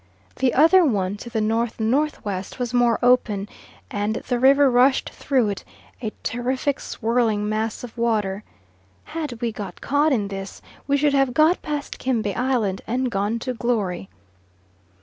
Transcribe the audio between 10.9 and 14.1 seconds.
should have got past Kembe Island, and gone to Glory.